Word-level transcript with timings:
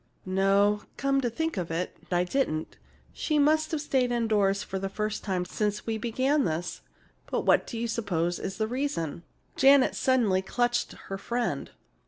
"No, 0.25 0.81
come 0.97 1.21
to 1.21 1.29
think 1.29 1.57
of 1.57 1.69
it, 1.69 1.95
I 2.11 2.23
didn't. 2.23 2.79
She 3.13 3.37
must 3.37 3.69
have 3.69 3.81
stayed 3.81 4.11
indoors 4.11 4.63
for 4.63 4.79
the 4.79 4.89
first 4.89 5.23
time 5.23 5.45
since 5.45 5.85
we 5.85 5.99
began 5.99 6.43
this. 6.43 6.81
But 7.29 7.41
what 7.41 7.67
do 7.67 7.77
you 7.77 7.87
suppose 7.87 8.39
is 8.39 8.57
the 8.57 8.65
reason?" 8.65 9.21
Janet 9.55 9.93
suddenly 9.93 10.41
clutched 10.41 10.91
her 10.93 11.19
friend. 11.19 11.69